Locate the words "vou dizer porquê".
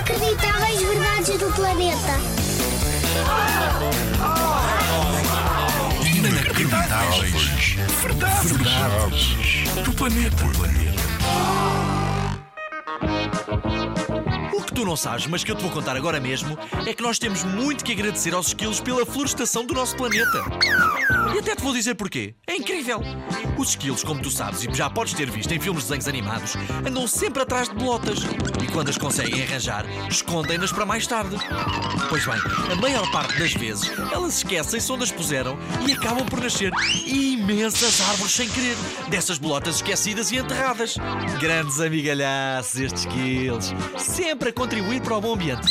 21.62-22.34